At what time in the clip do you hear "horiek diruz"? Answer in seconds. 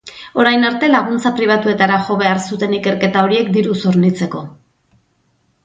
3.27-3.79